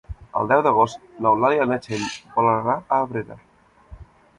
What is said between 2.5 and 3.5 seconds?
anar a Abrera.